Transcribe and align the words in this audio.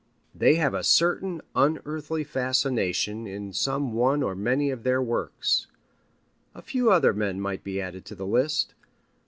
They 0.33 0.55
have 0.55 0.73
a 0.73 0.83
certain 0.83 1.41
unearthly 1.55 2.23
fascination 2.23 3.27
in 3.27 3.53
some 3.53 3.93
one 3.93 4.23
or 4.23 4.33
many 4.33 4.71
of 4.71 4.81
their 4.81 4.99
works. 4.99 5.67
A 6.55 6.63
few 6.63 6.91
other 6.91 7.13
men 7.13 7.39
might 7.39 7.63
be 7.63 7.79
added 7.79 8.03
to 8.05 8.15
the 8.15 8.25
list. 8.25 8.73